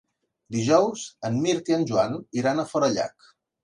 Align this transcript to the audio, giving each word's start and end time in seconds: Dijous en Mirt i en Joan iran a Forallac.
Dijous 0.55 1.05
en 1.31 1.39
Mirt 1.45 1.71
i 1.75 1.79
en 1.79 1.87
Joan 1.93 2.19
iran 2.43 2.67
a 2.67 2.71
Forallac. 2.75 3.35